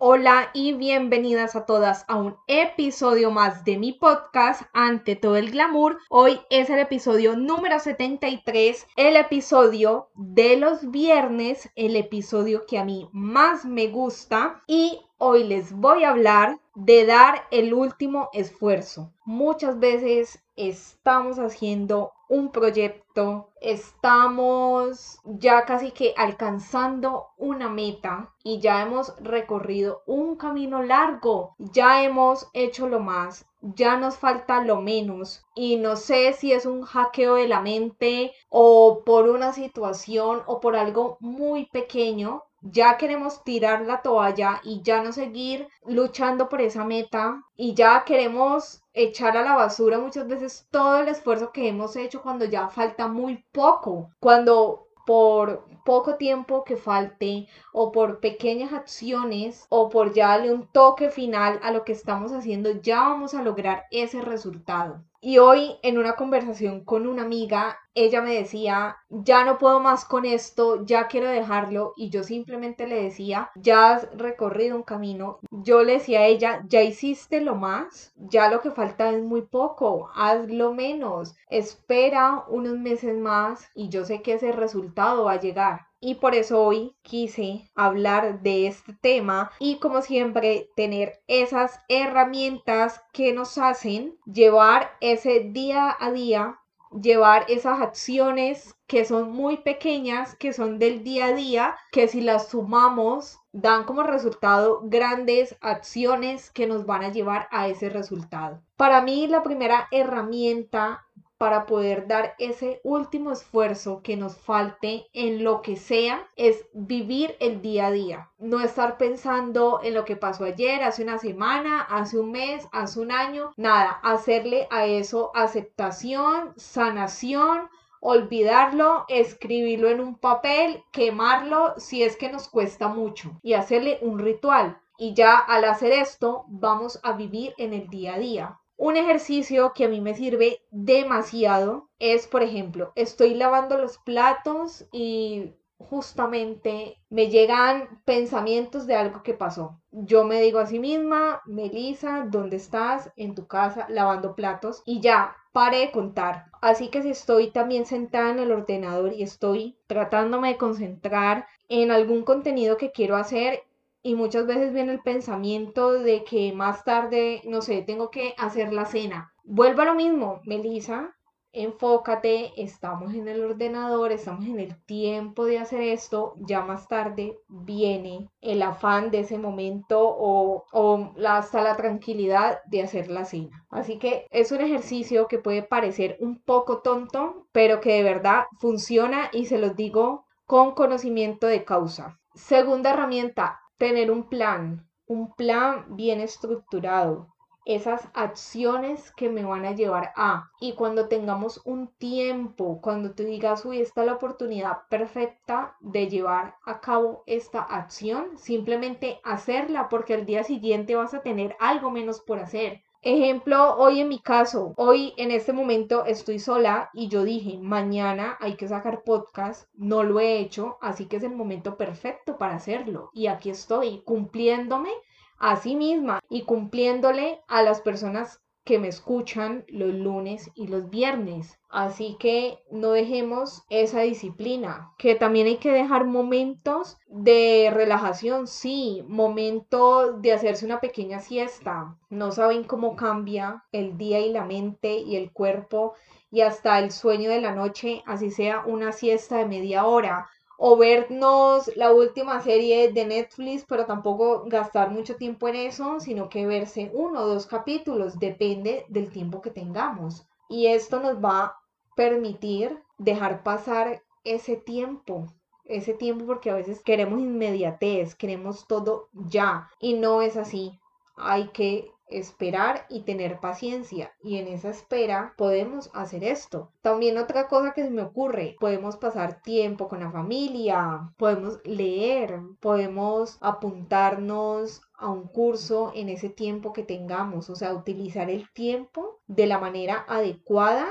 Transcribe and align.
Hola 0.00 0.50
y 0.54 0.74
bienvenidas 0.74 1.56
a 1.56 1.66
todas 1.66 2.04
a 2.06 2.14
un 2.14 2.36
episodio 2.46 3.32
más 3.32 3.64
de 3.64 3.78
mi 3.78 3.92
podcast 3.92 4.62
Ante 4.72 5.16
todo 5.16 5.34
el 5.34 5.50
glamour. 5.50 5.98
Hoy 6.08 6.38
es 6.50 6.70
el 6.70 6.78
episodio 6.78 7.34
número 7.34 7.80
73, 7.80 8.86
el 8.94 9.16
episodio 9.16 10.08
de 10.14 10.56
los 10.56 10.92
viernes, 10.92 11.68
el 11.74 11.96
episodio 11.96 12.64
que 12.64 12.78
a 12.78 12.84
mí 12.84 13.08
más 13.10 13.64
me 13.64 13.88
gusta 13.88 14.62
y 14.68 15.00
hoy 15.18 15.42
les 15.42 15.72
voy 15.72 16.04
a 16.04 16.10
hablar 16.10 16.60
de 16.76 17.04
dar 17.04 17.48
el 17.50 17.74
último 17.74 18.30
esfuerzo. 18.32 19.12
Muchas 19.24 19.80
veces 19.80 20.40
estamos 20.58 21.38
haciendo 21.38 22.12
un 22.28 22.50
proyecto, 22.50 23.50
estamos 23.60 25.20
ya 25.24 25.64
casi 25.64 25.92
que 25.92 26.12
alcanzando 26.16 27.28
una 27.38 27.68
meta 27.68 28.34
y 28.42 28.58
ya 28.60 28.82
hemos 28.82 29.14
recorrido 29.20 30.02
un 30.06 30.36
camino 30.36 30.82
largo, 30.82 31.54
ya 31.58 32.02
hemos 32.02 32.48
hecho 32.52 32.88
lo 32.88 33.00
más, 33.00 33.46
ya 33.62 33.96
nos 33.96 34.16
falta 34.18 34.62
lo 34.62 34.80
menos. 34.80 35.44
Y 35.54 35.76
no 35.76 35.96
sé 35.96 36.32
si 36.32 36.52
es 36.52 36.66
un 36.66 36.82
hackeo 36.82 37.36
de 37.36 37.48
la 37.48 37.60
mente 37.60 38.32
o 38.48 39.02
por 39.04 39.28
una 39.28 39.52
situación 39.52 40.42
o 40.46 40.60
por 40.60 40.76
algo 40.76 41.16
muy 41.20 41.66
pequeño 41.66 42.42
ya 42.60 42.96
queremos 42.96 43.44
tirar 43.44 43.82
la 43.82 44.02
toalla 44.02 44.60
y 44.64 44.82
ya 44.82 45.02
no 45.02 45.12
seguir 45.12 45.68
luchando 45.86 46.48
por 46.48 46.60
esa 46.60 46.84
meta 46.84 47.42
y 47.56 47.74
ya 47.74 48.04
queremos 48.04 48.82
echar 48.92 49.36
a 49.36 49.42
la 49.42 49.54
basura 49.54 49.98
muchas 49.98 50.26
veces 50.26 50.66
todo 50.70 50.98
el 50.98 51.08
esfuerzo 51.08 51.52
que 51.52 51.68
hemos 51.68 51.96
hecho 51.96 52.22
cuando 52.22 52.44
ya 52.44 52.68
falta 52.68 53.06
muy 53.06 53.44
poco, 53.52 54.10
cuando 54.20 54.88
por 55.06 55.64
poco 55.86 56.16
tiempo 56.16 56.64
que 56.64 56.76
falte 56.76 57.48
o 57.72 57.92
por 57.92 58.20
pequeñas 58.20 58.74
acciones 58.74 59.66
o 59.70 59.88
por 59.88 60.12
ya 60.12 60.28
darle 60.28 60.52
un 60.52 60.66
toque 60.66 61.08
final 61.08 61.58
a 61.62 61.70
lo 61.70 61.82
que 61.82 61.92
estamos 61.92 62.32
haciendo, 62.32 62.72
ya 62.82 63.00
vamos 63.00 63.32
a 63.32 63.42
lograr 63.42 63.84
ese 63.90 64.20
resultado. 64.20 65.02
Y 65.20 65.38
hoy 65.38 65.78
en 65.82 65.98
una 65.98 66.14
conversación 66.14 66.84
con 66.84 67.06
una 67.08 67.22
amiga, 67.22 67.76
ella 67.94 68.22
me 68.22 68.34
decía, 68.34 68.98
ya 69.08 69.44
no 69.44 69.58
puedo 69.58 69.80
más 69.80 70.04
con 70.04 70.24
esto, 70.24 70.84
ya 70.84 71.08
quiero 71.08 71.28
dejarlo. 71.28 71.92
Y 71.96 72.10
yo 72.10 72.22
simplemente 72.22 72.86
le 72.86 73.02
decía, 73.02 73.50
ya 73.56 73.94
has 73.94 74.08
recorrido 74.16 74.76
un 74.76 74.84
camino. 74.84 75.40
Yo 75.50 75.82
le 75.82 75.94
decía 75.94 76.20
a 76.20 76.26
ella, 76.26 76.62
ya 76.68 76.82
hiciste 76.82 77.40
lo 77.40 77.56
más, 77.56 78.12
ya 78.16 78.48
lo 78.48 78.60
que 78.60 78.70
falta 78.70 79.10
es 79.10 79.20
muy 79.20 79.42
poco, 79.42 80.08
haz 80.14 80.48
lo 80.48 80.72
menos, 80.72 81.34
espera 81.50 82.44
unos 82.48 82.78
meses 82.78 83.18
más 83.18 83.68
y 83.74 83.88
yo 83.88 84.04
sé 84.04 84.22
que 84.22 84.34
ese 84.34 84.52
resultado 84.52 85.24
va 85.24 85.32
a 85.32 85.40
llegar 85.40 85.87
y 86.00 86.16
por 86.16 86.34
eso 86.34 86.62
hoy 86.62 86.96
quise 87.02 87.70
hablar 87.74 88.42
de 88.42 88.66
este 88.66 88.94
tema 89.00 89.50
y 89.58 89.78
como 89.78 90.02
siempre 90.02 90.70
tener 90.76 91.20
esas 91.26 91.80
herramientas 91.88 93.02
que 93.12 93.32
nos 93.32 93.58
hacen 93.58 94.16
llevar 94.24 94.92
ese 95.00 95.40
día 95.40 95.96
a 95.98 96.10
día, 96.12 96.60
llevar 96.92 97.44
esas 97.48 97.80
acciones 97.80 98.74
que 98.86 99.04
son 99.04 99.32
muy 99.32 99.58
pequeñas, 99.58 100.34
que 100.36 100.52
son 100.52 100.78
del 100.78 101.04
día 101.04 101.26
a 101.26 101.34
día, 101.34 101.76
que 101.92 102.08
si 102.08 102.20
las 102.20 102.48
sumamos 102.48 103.38
dan 103.52 103.84
como 103.84 104.02
resultado 104.02 104.80
grandes 104.84 105.56
acciones 105.60 106.50
que 106.50 106.66
nos 106.66 106.86
van 106.86 107.02
a 107.02 107.12
llevar 107.12 107.48
a 107.50 107.68
ese 107.68 107.90
resultado. 107.90 108.62
Para 108.76 109.02
mí 109.02 109.26
la 109.26 109.42
primera 109.42 109.88
herramienta 109.90 111.04
para 111.38 111.66
poder 111.66 112.08
dar 112.08 112.34
ese 112.38 112.80
último 112.82 113.30
esfuerzo 113.30 114.02
que 114.02 114.16
nos 114.16 114.36
falte 114.36 115.06
en 115.12 115.44
lo 115.44 115.62
que 115.62 115.76
sea 115.76 116.28
es 116.34 116.66
vivir 116.72 117.36
el 117.38 117.62
día 117.62 117.86
a 117.86 117.92
día. 117.92 118.30
No 118.38 118.60
estar 118.60 118.98
pensando 118.98 119.80
en 119.82 119.94
lo 119.94 120.04
que 120.04 120.16
pasó 120.16 120.44
ayer, 120.44 120.82
hace 120.82 121.04
una 121.04 121.18
semana, 121.18 121.82
hace 121.82 122.18
un 122.18 122.32
mes, 122.32 122.66
hace 122.72 123.00
un 123.00 123.12
año. 123.12 123.52
Nada, 123.56 124.00
hacerle 124.02 124.66
a 124.70 124.86
eso 124.86 125.30
aceptación, 125.34 126.52
sanación, 126.56 127.70
olvidarlo, 128.00 129.04
escribirlo 129.08 129.88
en 129.88 130.00
un 130.00 130.16
papel, 130.16 130.82
quemarlo 130.92 131.74
si 131.78 132.02
es 132.02 132.16
que 132.16 132.30
nos 132.30 132.48
cuesta 132.48 132.88
mucho 132.88 133.38
y 133.42 133.54
hacerle 133.54 133.98
un 134.02 134.18
ritual. 134.18 134.80
Y 134.98 135.14
ya 135.14 135.38
al 135.38 135.64
hacer 135.64 135.92
esto 135.92 136.44
vamos 136.48 136.98
a 137.04 137.12
vivir 137.12 137.54
en 137.58 137.72
el 137.72 137.88
día 137.88 138.14
a 138.14 138.18
día. 138.18 138.58
Un 138.78 138.96
ejercicio 138.96 139.72
que 139.74 139.86
a 139.86 139.88
mí 139.88 140.00
me 140.00 140.14
sirve 140.14 140.62
demasiado 140.70 141.90
es, 141.98 142.28
por 142.28 142.44
ejemplo, 142.44 142.92
estoy 142.94 143.34
lavando 143.34 143.76
los 143.76 143.98
platos 143.98 144.86
y 144.92 145.52
justamente 145.78 146.96
me 147.10 147.28
llegan 147.28 148.00
pensamientos 148.04 148.86
de 148.86 148.94
algo 148.94 149.24
que 149.24 149.34
pasó. 149.34 149.80
Yo 149.90 150.22
me 150.22 150.40
digo 150.40 150.60
a 150.60 150.66
sí 150.66 150.78
misma, 150.78 151.42
Melissa, 151.44 152.24
¿dónde 152.30 152.54
estás? 152.54 153.10
En 153.16 153.34
tu 153.34 153.48
casa 153.48 153.86
lavando 153.88 154.36
platos 154.36 154.80
y 154.86 155.00
ya 155.00 155.36
pare 155.52 155.78
de 155.78 155.90
contar. 155.90 156.44
Así 156.62 156.88
que 156.88 157.02
si 157.02 157.10
estoy 157.10 157.50
también 157.50 157.84
sentada 157.84 158.30
en 158.30 158.38
el 158.38 158.52
ordenador 158.52 159.12
y 159.12 159.24
estoy 159.24 159.76
tratándome 159.88 160.50
de 160.50 160.56
concentrar 160.56 161.48
en 161.68 161.90
algún 161.90 162.22
contenido 162.22 162.76
que 162.76 162.92
quiero 162.92 163.16
hacer 163.16 163.64
y 164.08 164.14
muchas 164.14 164.46
veces 164.46 164.72
viene 164.72 164.92
el 164.92 165.00
pensamiento 165.00 165.92
de 165.92 166.24
que 166.24 166.54
más 166.54 166.82
tarde, 166.82 167.42
no 167.44 167.60
sé, 167.60 167.82
tengo 167.82 168.10
que 168.10 168.34
hacer 168.38 168.72
la 168.72 168.86
cena. 168.86 169.34
Vuelvo 169.44 169.82
a 169.82 169.84
lo 169.84 169.94
mismo, 169.94 170.40
Melissa, 170.46 171.14
enfócate, 171.52 172.54
estamos 172.56 173.12
en 173.12 173.28
el 173.28 173.44
ordenador, 173.44 174.10
estamos 174.10 174.46
en 174.46 174.60
el 174.60 174.82
tiempo 174.86 175.44
de 175.44 175.58
hacer 175.58 175.82
esto, 175.82 176.36
ya 176.38 176.62
más 176.62 176.88
tarde 176.88 177.36
viene 177.48 178.30
el 178.40 178.62
afán 178.62 179.10
de 179.10 179.20
ese 179.20 179.36
momento 179.36 180.00
o, 180.00 180.64
o 180.72 181.12
hasta 181.26 181.60
la 181.60 181.76
tranquilidad 181.76 182.60
de 182.64 182.80
hacer 182.80 183.10
la 183.10 183.26
cena. 183.26 183.66
Así 183.68 183.98
que 183.98 184.26
es 184.30 184.52
un 184.52 184.62
ejercicio 184.62 185.28
que 185.28 185.38
puede 185.38 185.62
parecer 185.62 186.16
un 186.20 186.40
poco 186.42 186.78
tonto, 186.80 187.46
pero 187.52 187.82
que 187.82 187.92
de 187.92 188.04
verdad 188.04 188.46
funciona 188.58 189.28
y 189.34 189.44
se 189.44 189.58
los 189.58 189.76
digo 189.76 190.24
con 190.46 190.74
conocimiento 190.74 191.46
de 191.46 191.66
causa. 191.66 192.18
Segunda 192.34 192.92
herramienta, 192.92 193.60
tener 193.78 194.10
un 194.10 194.28
plan, 194.28 194.88
un 195.06 195.32
plan 195.34 195.86
bien 195.96 196.20
estructurado, 196.20 197.28
esas 197.64 198.08
acciones 198.14 199.12
que 199.12 199.28
me 199.28 199.44
van 199.44 199.64
a 199.66 199.72
llevar 199.72 200.12
a. 200.16 200.50
Y 200.60 200.72
cuando 200.74 201.08
tengamos 201.08 201.60
un 201.64 201.88
tiempo, 201.96 202.80
cuando 202.80 203.14
te 203.14 203.24
digas, 203.24 203.64
uy, 203.64 203.80
esta 203.80 204.00
es 204.00 204.06
la 204.06 204.14
oportunidad 204.14 204.78
perfecta 204.88 205.76
de 205.80 206.08
llevar 206.08 206.56
a 206.64 206.80
cabo 206.80 207.22
esta 207.26 207.60
acción, 207.60 208.38
simplemente 208.38 209.20
hacerla 209.22 209.88
porque 209.88 210.14
al 210.14 210.26
día 210.26 210.44
siguiente 210.44 210.96
vas 210.96 211.14
a 211.14 211.22
tener 211.22 211.56
algo 211.60 211.90
menos 211.90 212.20
por 212.20 212.38
hacer. 212.40 212.82
Ejemplo, 213.02 213.76
hoy 213.76 214.00
en 214.00 214.08
mi 214.08 214.18
caso, 214.20 214.74
hoy 214.76 215.14
en 215.16 215.30
este 215.30 215.52
momento 215.52 216.04
estoy 216.04 216.40
sola 216.40 216.90
y 216.92 217.08
yo 217.08 217.22
dije, 217.22 217.56
mañana 217.58 218.36
hay 218.40 218.56
que 218.56 218.66
sacar 218.66 219.04
podcast, 219.04 219.68
no 219.74 220.02
lo 220.02 220.18
he 220.18 220.38
hecho, 220.40 220.78
así 220.80 221.06
que 221.06 221.16
es 221.16 221.22
el 221.22 221.34
momento 221.36 221.76
perfecto 221.76 222.38
para 222.38 222.56
hacerlo. 222.56 223.10
Y 223.14 223.28
aquí 223.28 223.50
estoy 223.50 224.02
cumpliéndome 224.04 224.90
a 225.38 225.56
sí 225.56 225.76
misma 225.76 226.18
y 226.28 226.42
cumpliéndole 226.42 227.40
a 227.46 227.62
las 227.62 227.80
personas 227.80 228.42
que 228.68 228.78
me 228.78 228.88
escuchan 228.88 229.64
los 229.68 229.94
lunes 229.94 230.50
y 230.54 230.66
los 230.66 230.90
viernes. 230.90 231.58
Así 231.70 232.18
que 232.20 232.58
no 232.70 232.90
dejemos 232.90 233.62
esa 233.70 234.02
disciplina, 234.02 234.92
que 234.98 235.14
también 235.14 235.46
hay 235.46 235.56
que 235.56 235.72
dejar 235.72 236.04
momentos 236.04 236.98
de 237.06 237.70
relajación, 237.72 238.46
sí, 238.46 239.02
momentos 239.08 240.20
de 240.20 240.34
hacerse 240.34 240.66
una 240.66 240.80
pequeña 240.80 241.20
siesta. 241.20 241.96
No 242.10 242.30
saben 242.30 242.62
cómo 242.62 242.94
cambia 242.94 243.64
el 243.72 243.96
día 243.96 244.20
y 244.20 244.32
la 244.32 244.44
mente 244.44 244.98
y 244.98 245.16
el 245.16 245.32
cuerpo 245.32 245.94
y 246.30 246.42
hasta 246.42 246.78
el 246.78 246.90
sueño 246.90 247.30
de 247.30 247.40
la 247.40 247.54
noche, 247.54 248.02
así 248.04 248.30
sea 248.30 248.64
una 248.66 248.92
siesta 248.92 249.38
de 249.38 249.46
media 249.46 249.86
hora 249.86 250.28
o 250.60 250.76
vernos 250.76 251.70
la 251.76 251.92
última 251.92 252.40
serie 252.42 252.92
de 252.92 253.06
Netflix, 253.06 253.64
pero 253.66 253.86
tampoco 253.86 254.42
gastar 254.46 254.90
mucho 254.90 255.14
tiempo 255.14 255.46
en 255.46 255.54
eso, 255.54 256.00
sino 256.00 256.28
que 256.28 256.46
verse 256.46 256.90
uno 256.92 257.20
o 257.20 257.28
dos 257.28 257.46
capítulos, 257.46 258.18
depende 258.18 258.84
del 258.88 259.08
tiempo 259.10 259.40
que 259.40 259.52
tengamos. 259.52 260.26
Y 260.48 260.66
esto 260.66 260.98
nos 260.98 261.24
va 261.24 261.44
a 261.44 261.56
permitir 261.94 262.76
dejar 262.98 263.44
pasar 263.44 264.02
ese 264.24 264.56
tiempo, 264.56 265.28
ese 265.64 265.94
tiempo 265.94 266.26
porque 266.26 266.50
a 266.50 266.56
veces 266.56 266.82
queremos 266.82 267.20
inmediatez, 267.20 268.16
queremos 268.16 268.66
todo 268.66 269.08
ya 269.12 269.70
y 269.78 269.94
no 269.94 270.22
es 270.22 270.36
así. 270.36 270.80
Hay 271.16 271.48
que 271.48 271.92
esperar 272.10 272.86
y 272.88 273.02
tener 273.02 273.40
paciencia. 273.40 274.12
Y 274.22 274.36
en 274.38 274.48
esa 274.48 274.70
espera 274.70 275.34
podemos 275.36 275.90
hacer 275.94 276.24
esto. 276.24 276.72
También 276.82 277.18
otra 277.18 277.48
cosa 277.48 277.72
que 277.72 277.84
se 277.84 277.90
me 277.90 278.02
ocurre, 278.02 278.56
podemos 278.60 278.96
pasar 278.96 279.42
tiempo 279.42 279.88
con 279.88 280.00
la 280.00 280.10
familia, 280.10 281.12
podemos 281.16 281.60
leer, 281.64 282.40
podemos 282.60 283.38
apuntarnos 283.40 284.82
a 284.94 285.08
un 285.10 285.28
curso 285.28 285.92
en 285.94 286.08
ese 286.08 286.28
tiempo 286.28 286.72
que 286.72 286.82
tengamos, 286.82 287.50
o 287.50 287.54
sea, 287.54 287.72
utilizar 287.72 288.30
el 288.30 288.50
tiempo 288.52 289.20
de 289.26 289.46
la 289.46 289.58
manera 289.58 290.04
adecuada 290.08 290.88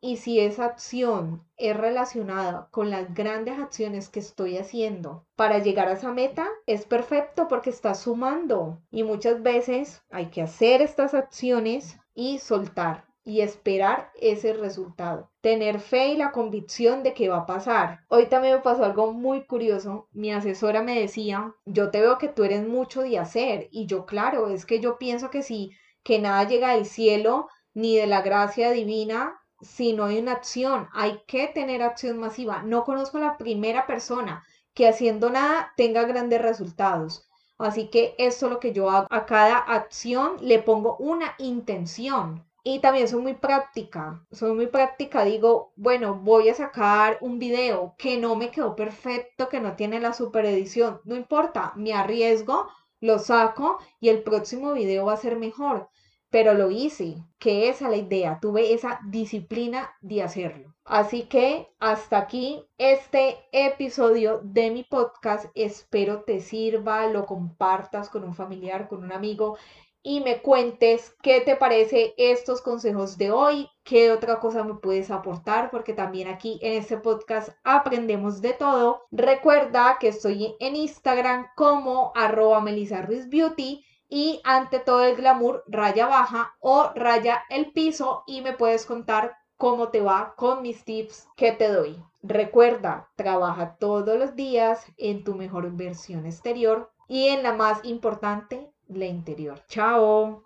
y 0.00 0.16
si 0.16 0.40
esa 0.40 0.64
acción 0.64 1.44
es 1.56 1.76
relacionada 1.76 2.68
con 2.70 2.90
las 2.90 3.14
grandes 3.14 3.58
acciones 3.58 4.08
que 4.08 4.20
estoy 4.20 4.56
haciendo 4.56 5.26
para 5.36 5.58
llegar 5.58 5.88
a 5.88 5.92
esa 5.92 6.12
meta, 6.12 6.48
es 6.66 6.86
perfecto 6.86 7.48
porque 7.48 7.70
está 7.70 7.94
sumando. 7.94 8.80
Y 8.90 9.02
muchas 9.02 9.42
veces 9.42 10.02
hay 10.10 10.26
que 10.26 10.42
hacer 10.42 10.80
estas 10.80 11.12
acciones 11.12 11.98
y 12.14 12.38
soltar 12.38 13.04
y 13.24 13.42
esperar 13.42 14.10
ese 14.18 14.54
resultado. 14.54 15.30
Tener 15.42 15.80
fe 15.80 16.08
y 16.08 16.16
la 16.16 16.32
convicción 16.32 17.02
de 17.02 17.12
que 17.12 17.28
va 17.28 17.38
a 17.38 17.46
pasar. 17.46 18.00
Hoy 18.08 18.26
también 18.26 18.54
me 18.54 18.60
pasó 18.60 18.84
algo 18.84 19.12
muy 19.12 19.44
curioso. 19.44 20.08
Mi 20.12 20.32
asesora 20.32 20.82
me 20.82 20.98
decía, 20.98 21.54
yo 21.66 21.90
te 21.90 22.00
veo 22.00 22.16
que 22.16 22.28
tú 22.28 22.44
eres 22.44 22.66
mucho 22.66 23.02
de 23.02 23.18
hacer. 23.18 23.68
Y 23.70 23.86
yo, 23.86 24.06
claro, 24.06 24.48
es 24.48 24.64
que 24.64 24.80
yo 24.80 24.96
pienso 24.98 25.30
que 25.30 25.42
si 25.42 25.72
que 26.02 26.18
nada 26.18 26.44
llega 26.44 26.74
del 26.74 26.86
cielo 26.86 27.48
ni 27.74 27.96
de 27.96 28.06
la 28.06 28.22
gracia 28.22 28.70
divina 28.70 29.39
si 29.62 29.92
no 29.92 30.04
hay 30.04 30.18
una 30.18 30.32
acción, 30.32 30.88
hay 30.92 31.20
que 31.26 31.48
tener 31.48 31.82
acción 31.82 32.18
masiva. 32.18 32.62
No 32.62 32.84
conozco 32.84 33.18
a 33.18 33.22
la 33.22 33.36
primera 33.36 33.86
persona 33.86 34.44
que 34.74 34.88
haciendo 34.88 35.30
nada 35.30 35.72
tenga 35.76 36.04
grandes 36.04 36.40
resultados. 36.40 37.28
Así 37.58 37.88
que 37.88 38.14
esto 38.18 38.46
es 38.46 38.52
lo 38.52 38.60
que 38.60 38.72
yo 38.72 38.90
hago. 38.90 39.06
A 39.10 39.26
cada 39.26 39.58
acción 39.58 40.36
le 40.40 40.60
pongo 40.60 40.96
una 40.98 41.34
intención. 41.38 42.44
Y 42.62 42.80
también 42.80 43.08
soy 43.08 43.22
muy 43.22 43.34
práctica. 43.34 44.24
Soy 44.32 44.52
muy 44.52 44.66
práctica. 44.66 45.24
Digo, 45.24 45.72
bueno, 45.76 46.14
voy 46.14 46.48
a 46.48 46.54
sacar 46.54 47.18
un 47.20 47.38
video 47.38 47.94
que 47.98 48.16
no 48.18 48.36
me 48.36 48.50
quedó 48.50 48.76
perfecto, 48.76 49.48
que 49.48 49.60
no 49.60 49.76
tiene 49.76 50.00
la 50.00 50.12
super 50.12 50.44
edición. 50.46 51.00
No 51.04 51.16
importa, 51.16 51.72
me 51.76 51.92
arriesgo, 51.92 52.68
lo 53.00 53.18
saco 53.18 53.78
y 53.98 54.08
el 54.08 54.22
próximo 54.22 54.72
video 54.72 55.06
va 55.06 55.14
a 55.14 55.18
ser 55.18 55.36
mejor 55.36 55.88
pero 56.30 56.54
lo 56.54 56.70
hice, 56.70 57.16
que 57.38 57.68
esa 57.68 57.86
es 57.86 57.90
la 57.90 57.96
idea, 57.96 58.38
tuve 58.40 58.72
esa 58.72 59.00
disciplina 59.08 59.90
de 60.00 60.22
hacerlo. 60.22 60.74
Así 60.84 61.22
que 61.22 61.68
hasta 61.78 62.18
aquí 62.18 62.64
este 62.78 63.38
episodio 63.52 64.40
de 64.42 64.70
mi 64.70 64.84
podcast, 64.84 65.46
espero 65.54 66.22
te 66.22 66.40
sirva, 66.40 67.06
lo 67.06 67.26
compartas 67.26 68.08
con 68.08 68.24
un 68.24 68.34
familiar, 68.34 68.88
con 68.88 69.04
un 69.04 69.12
amigo 69.12 69.56
y 70.02 70.20
me 70.20 70.40
cuentes 70.40 71.14
qué 71.22 71.42
te 71.42 71.56
parece 71.56 72.14
estos 72.16 72.62
consejos 72.62 73.18
de 73.18 73.30
hoy, 73.30 73.68
qué 73.84 74.10
otra 74.10 74.40
cosa 74.40 74.64
me 74.64 74.74
puedes 74.74 75.10
aportar, 75.10 75.70
porque 75.70 75.92
también 75.92 76.28
aquí 76.28 76.58
en 76.62 76.78
este 76.78 76.96
podcast 76.96 77.50
aprendemos 77.64 78.40
de 78.40 78.54
todo. 78.54 79.02
Recuerda 79.10 79.98
que 80.00 80.08
estoy 80.08 80.56
en 80.58 80.76
Instagram 80.76 81.48
como 81.54 82.12
arroba 82.14 82.60
Melissa 82.60 83.02
Ruiz 83.02 83.28
Beauty 83.28 83.84
y 84.10 84.42
ante 84.44 84.80
todo 84.80 85.04
el 85.04 85.16
glamour 85.16 85.64
raya 85.68 86.06
baja 86.06 86.54
o 86.60 86.90
raya 86.94 87.44
el 87.48 87.72
piso 87.72 88.24
y 88.26 88.42
me 88.42 88.52
puedes 88.52 88.84
contar 88.84 89.36
cómo 89.56 89.88
te 89.88 90.00
va 90.00 90.34
con 90.36 90.62
mis 90.62 90.84
tips 90.84 91.28
que 91.36 91.52
te 91.52 91.68
doy. 91.68 92.02
Recuerda, 92.22 93.08
trabaja 93.16 93.76
todos 93.78 94.18
los 94.18 94.34
días 94.34 94.84
en 94.98 95.24
tu 95.24 95.34
mejor 95.34 95.70
versión 95.72 96.26
exterior 96.26 96.90
y 97.08 97.28
en 97.28 97.42
la 97.42 97.54
más 97.54 97.84
importante, 97.84 98.70
la 98.88 99.06
interior. 99.06 99.62
Chao. 99.68 100.42